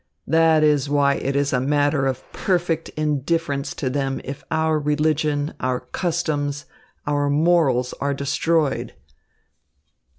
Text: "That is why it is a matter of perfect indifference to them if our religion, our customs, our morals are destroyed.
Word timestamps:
"That 0.25 0.63
is 0.63 0.89
why 0.89 1.13
it 1.13 1.35
is 1.35 1.53
a 1.53 1.59
matter 1.61 2.07
of 2.07 2.23
perfect 2.33 2.89
indifference 2.97 3.75
to 3.75 3.87
them 3.87 4.19
if 4.23 4.43
our 4.49 4.79
religion, 4.79 5.53
our 5.59 5.79
customs, 5.81 6.65
our 7.05 7.29
morals 7.29 7.93
are 8.01 8.15
destroyed. 8.15 8.95